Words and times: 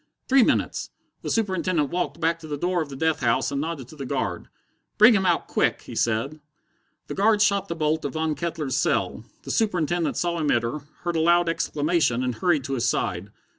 Three 0.27 0.41
minutes! 0.41 0.89
The 1.21 1.29
Superintendent 1.29 1.91
walked 1.91 2.19
back 2.19 2.39
to 2.39 2.47
the 2.47 2.57
door 2.57 2.81
of 2.81 2.89
the 2.89 2.95
death 2.95 3.19
house 3.19 3.51
and 3.51 3.61
nodded 3.61 3.87
to 3.89 3.95
the 3.95 4.03
guard. 4.07 4.47
"Bring 4.97 5.13
him 5.13 5.27
out 5.27 5.47
quick!" 5.47 5.83
he 5.83 5.93
said. 5.93 6.39
The 7.05 7.13
guard 7.13 7.39
shot 7.39 7.67
the 7.67 7.75
bolt 7.75 8.03
of 8.03 8.13
Von 8.13 8.33
Kettler's 8.33 8.75
cell. 8.75 9.23
The 9.43 9.51
Superintendent 9.51 10.17
saw 10.17 10.39
him 10.39 10.49
enter, 10.49 10.79
heard 11.03 11.17
a 11.17 11.21
loud 11.21 11.47
exclamation, 11.49 12.23
and 12.23 12.33
hurried 12.33 12.63
to 12.63 12.73
his 12.73 12.89
side. 12.89 13.29